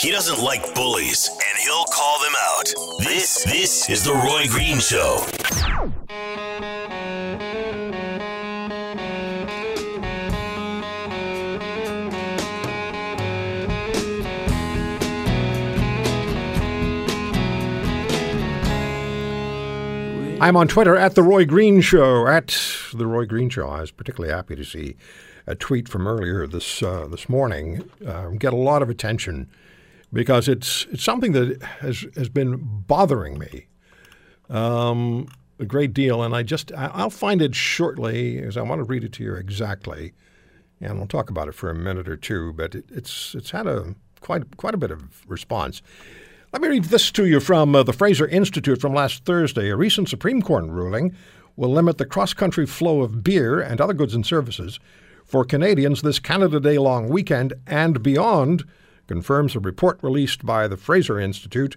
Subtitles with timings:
[0.00, 2.72] He doesn't like bullies, and he'll call them out.
[3.00, 5.24] This this is the Roy Green Show.
[20.40, 22.28] I'm on Twitter at The Roy Green Show.
[22.28, 22.56] At
[22.96, 23.68] The Roy Green Show.
[23.68, 24.96] I was particularly happy to see
[25.46, 29.48] a tweet from earlier this uh, this morning uh, get a lot of attention
[30.12, 33.66] because it's it's something that has has been bothering me
[34.50, 38.84] um, a great deal, and I just I'll find it shortly as I want to
[38.84, 40.12] read it to you exactly,
[40.80, 42.52] and we'll talk about it for a minute or two.
[42.52, 45.82] But it, it's it's had a quite quite a bit of response.
[46.52, 49.68] Let me read this to you from uh, the Fraser Institute from last Thursday.
[49.68, 51.14] A recent Supreme Court ruling
[51.58, 54.78] will limit the cross country flow of beer and other goods and services
[55.24, 58.62] for Canadians this Canada Day long weekend and beyond,
[59.08, 61.76] confirms a report released by the Fraser Institute,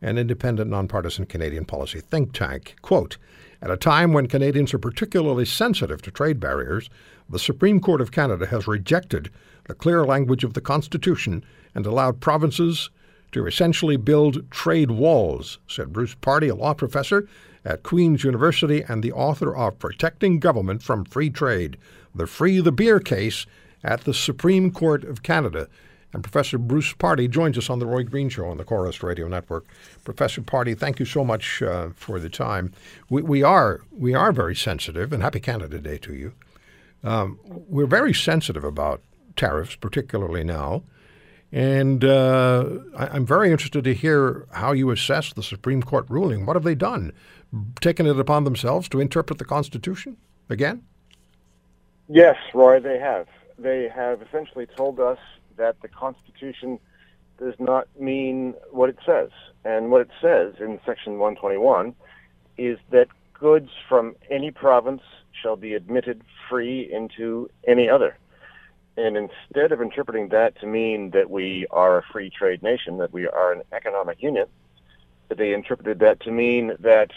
[0.00, 2.76] an independent nonpartisan Canadian policy think tank.
[2.80, 3.18] Quote,
[3.60, 6.88] at a time when Canadians are particularly sensitive to trade barriers,
[7.28, 9.32] the Supreme Court of Canada has rejected
[9.66, 12.88] the clear language of the Constitution and allowed provinces
[13.32, 17.28] to essentially build trade walls, said Bruce Pardy, a law professor
[17.64, 21.76] at Queen's University and the author of Protecting Government from Free Trade,
[22.14, 23.46] the Free the Beer case
[23.84, 25.68] at the Supreme Court of Canada.
[26.12, 29.28] And Professor Bruce Pardy joins us on the Roy Green Show on the Corus Radio
[29.28, 29.66] Network.
[30.04, 32.72] Professor Pardy, thank you so much uh, for the time.
[33.10, 36.32] We, we, are we are very sensitive, and Happy Canada Day to you.
[37.04, 39.02] Um, we're very sensitive about
[39.36, 40.82] tariffs, particularly now.
[41.50, 42.66] And uh,
[42.96, 46.44] I, am very interested to hear how you assess the Supreme Court ruling.
[46.44, 47.12] What have they done?
[47.80, 50.18] Taken it upon themselves to interpret the Constitution
[50.50, 50.82] again?
[52.08, 53.26] Yes, Roy, they have.
[53.58, 55.18] They have essentially told us
[55.56, 56.78] that the Constitution
[57.38, 59.30] does not mean what it says.
[59.64, 61.94] And what it says in Section 121
[62.58, 65.02] is that goods from any province
[65.40, 68.16] shall be admitted free into any other.
[68.98, 73.12] And instead of interpreting that to mean that we are a free trade nation, that
[73.12, 74.46] we are an economic union,
[75.28, 77.12] they interpreted that to mean that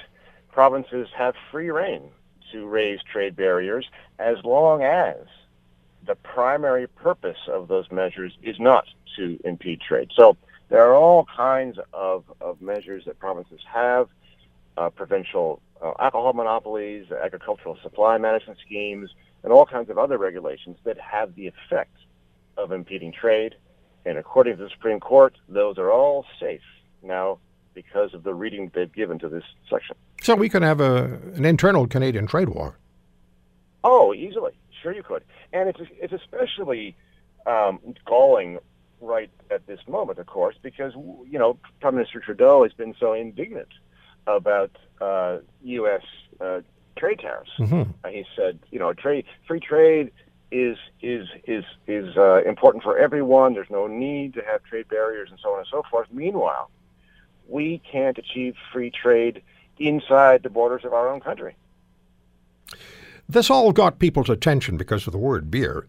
[0.52, 2.04] provinces have free reign
[2.52, 5.18] to raise trade barriers as long as
[6.06, 10.12] the primary purpose of those measures is not to impede trade.
[10.16, 10.38] So
[10.70, 14.08] there are all kinds of, of measures that provinces have,
[14.78, 19.10] uh, provincial uh, alcohol monopolies, agricultural supply management schemes,
[19.44, 21.96] and all kinds of other regulations that have the effect
[22.58, 23.56] of impeding trade.
[24.06, 26.62] And according to the Supreme Court, those are all safe
[27.04, 27.40] now
[27.74, 29.96] because of the reading they've given to this section.
[30.22, 32.78] So we could have a, an internal Canadian trade war.
[33.84, 34.52] Oh, easily.
[34.82, 35.24] Sure you could.
[35.54, 36.96] And it's, it's especially
[37.46, 38.60] um, galling
[39.00, 43.14] right at this moment, of course, because, you know, Prime Minister Trudeau has been so
[43.14, 43.70] indignant
[44.28, 46.04] about uh, U.S.
[46.40, 46.62] Uh,
[47.02, 47.52] trade tariffs.
[47.58, 47.92] Mm-hmm.
[48.04, 50.12] Uh, he said, you know, trade free trade
[50.52, 53.54] is is is is uh, important for everyone.
[53.54, 56.08] There's no need to have trade barriers and so on and so forth.
[56.12, 56.70] Meanwhile,
[57.48, 59.42] we can't achieve free trade
[59.80, 61.56] inside the borders of our own country.
[63.28, 65.88] This all got people's attention because of the word beer.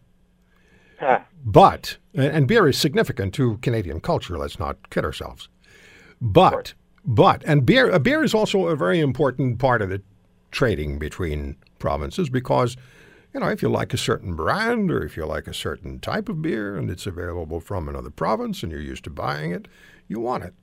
[1.44, 4.38] But and beer is significant to Canadian culture.
[4.38, 5.48] Let's not kid ourselves.
[6.20, 6.72] But
[7.04, 10.00] but and beer a beer is also a very important part of the
[10.52, 12.76] trading between provinces because,
[13.34, 16.28] you know, if you like a certain brand or if you like a certain type
[16.28, 19.66] of beer and it's available from another province and you're used to buying it,
[20.06, 20.54] you want it.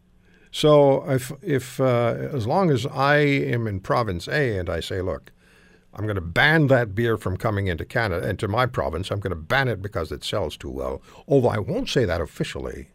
[0.51, 5.01] So if, if uh, as long as I am in province A and I say,
[5.01, 5.31] look,
[5.93, 9.11] I'm going to ban that beer from coming into Canada, into my province.
[9.11, 11.01] I'm going to ban it because it sells too well.
[11.27, 12.89] Although I won't say that officially.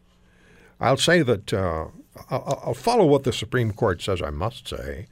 [0.80, 1.86] I'll say that uh,
[2.30, 5.06] I'll, I'll, follow what the Supreme Court says I must say,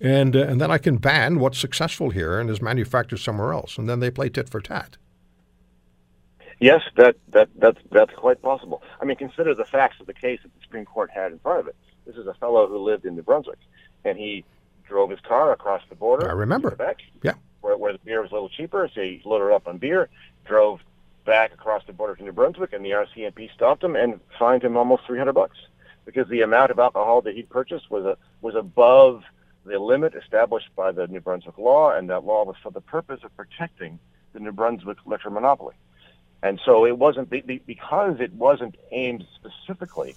[0.00, 3.78] and uh, and then I can ban what's successful here and is manufactured somewhere else,
[3.78, 4.96] and then they play tit for tat.
[6.58, 8.82] Yes, that that that's that's quite possible.
[9.00, 11.60] I mean, consider the facts of the case that the Supreme Court had in front
[11.60, 11.76] of it.
[12.06, 13.58] This is a fellow who lived in New Brunswick,
[14.04, 14.44] and he
[14.86, 16.28] drove his car across the border.
[16.28, 16.70] I remember.
[16.70, 17.32] to Quebec, Yeah.
[17.60, 20.08] where, where the beer was a little cheaper, so he loaded up on beer,
[20.44, 20.80] drove
[21.24, 24.76] back across the border to New Brunswick, and the RCMP stopped him and fined him
[24.76, 25.58] almost 300 bucks
[26.04, 29.24] because the amount of alcohol that he'd purchased was a, was above
[29.66, 33.20] the limit established by the New Brunswick law, and that law was for the purpose
[33.24, 33.98] of protecting
[34.32, 35.74] the New Brunswick liquor monopoly.
[36.42, 40.14] And so it wasn't be- be- because it wasn't aimed specifically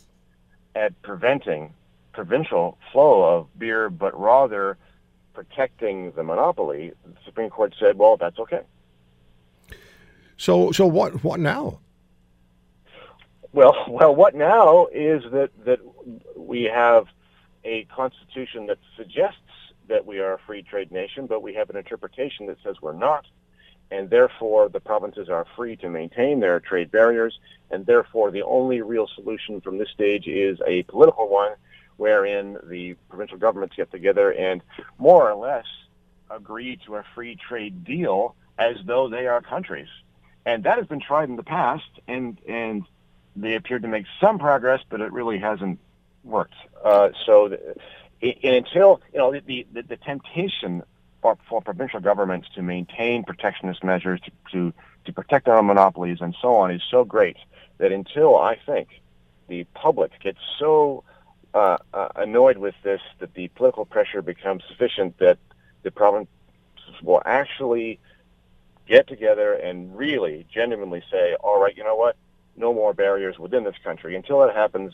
[0.75, 1.73] at preventing
[2.13, 4.77] provincial flow of beer, but rather
[5.33, 6.91] protecting the monopoly.
[7.05, 8.61] The Supreme Court said, "Well, that's okay."
[10.37, 11.79] So so what what now?
[13.53, 15.79] Well, well, what now is that that
[16.35, 17.07] we have
[17.63, 19.39] a constitution that suggests
[19.87, 22.93] that we are a free trade nation, but we have an interpretation that says we're
[22.93, 23.25] not,
[23.91, 27.39] and therefore the provinces are free to maintain their trade barriers,
[27.71, 31.53] and therefore the only real solution from this stage is a political one,
[31.97, 34.61] wherein the provincial governments get together and
[34.97, 35.65] more or less
[36.29, 39.89] agree to a free trade deal as though they are countries,
[40.45, 42.83] and that has been tried in the past, and and
[43.35, 45.79] they appeared to make some progress, but it really hasn't
[46.23, 46.55] worked.
[46.83, 47.75] Uh, so, the,
[48.21, 50.83] and until you know the the, the temptation
[51.21, 54.73] for, for provincial governments to maintain protectionist measures to, to
[55.05, 57.37] to protect their own monopolies and so on is so great
[57.77, 58.89] that until I think
[59.47, 61.03] the public gets so
[61.53, 65.37] uh, uh, annoyed with this that the political pressure becomes sufficient that
[65.83, 66.29] the provinces
[67.01, 67.99] will actually
[68.87, 72.15] get together and really genuinely say, all right, you know what?
[72.57, 74.15] No more barriers within this country.
[74.15, 74.93] Until that happens,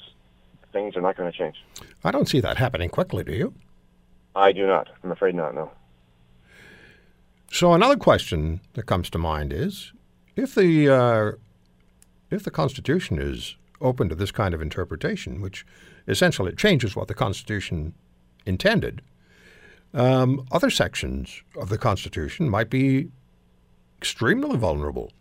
[0.75, 1.56] things are not going to change.
[2.04, 3.54] I don't see that happening quickly, do you?
[4.36, 4.89] I do not.
[5.04, 5.72] I'm afraid not, no.
[7.50, 9.94] So another question that comes to mind is
[10.36, 11.31] if the uh,
[12.30, 15.66] if the Constitution is open to this kind of interpretation, which
[16.07, 17.94] essentially it changes what the Constitution
[18.45, 19.01] intended,
[19.94, 23.10] um, other sections of the Constitution might be
[23.98, 25.13] extremely vulnerable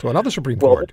[0.00, 0.92] to another Supreme Well, Court.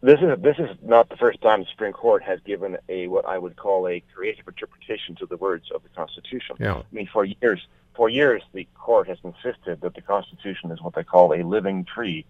[0.00, 3.26] This is this is not the first time the Supreme Court has given a what
[3.26, 6.56] I would call a creative interpretation to the words of the Constitution.
[6.60, 6.76] Yeah.
[6.76, 7.66] I mean, for years,
[7.96, 11.84] for years, the court has insisted that the Constitution is what they call a living
[11.84, 12.24] tree,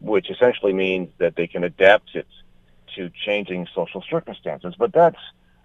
[0.00, 2.26] which essentially means that they can adapt it
[2.96, 4.74] to changing social circumstances.
[4.76, 5.20] But that's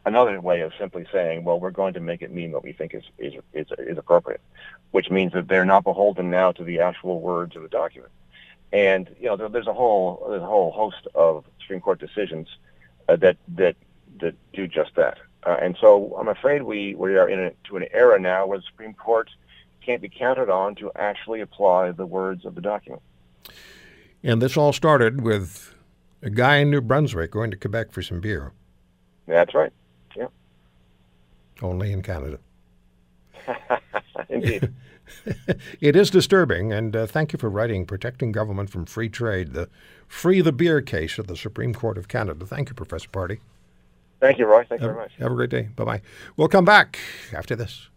[0.06, 2.94] another way of simply saying, well, we're going to make it mean what we think
[2.94, 4.42] is is is, is appropriate,
[4.92, 8.12] which means that they're not beholden now to the actual words of the document.
[8.72, 12.48] And you know, there, there's a whole there's a whole host of Supreme Court decisions
[13.08, 13.76] uh, that that
[14.20, 15.18] that do just that.
[15.44, 18.58] Uh, and so I'm afraid we we are in a, to an era now where
[18.60, 19.30] the Supreme Court
[19.82, 23.02] can't be counted on to actually apply the words of the document.
[24.22, 25.74] And this all started with
[26.22, 28.52] a guy in New Brunswick going to Quebec for some beer,
[29.26, 29.72] That's right.
[30.16, 30.28] Yeah,
[31.62, 32.40] only in Canada.
[34.44, 34.74] indeed.
[35.82, 39.68] It is disturbing, and uh, thank you for writing Protecting Government from Free Trade, the
[40.08, 42.46] Free the Beer case of the Supreme Court of Canada.
[42.46, 43.40] Thank you, Professor Pardy.
[44.20, 44.66] Thank you, Roy.
[44.66, 45.14] Thank you very much.
[45.18, 45.70] have a great day.
[45.76, 46.02] Bye bye.
[46.38, 47.00] We'll come back
[47.34, 47.90] after this.